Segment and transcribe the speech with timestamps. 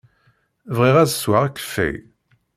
[0.77, 1.95] Bɣiɣ ad sweɣ akeffay.